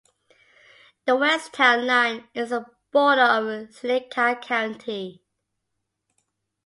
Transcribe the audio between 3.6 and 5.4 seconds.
Seneca County.